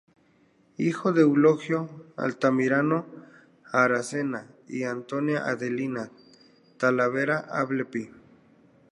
[0.77, 3.05] Hijo de Eulogio Altamirano
[3.71, 6.09] Aracena y de Antonia Adelina
[6.79, 8.09] Talavera Appleby.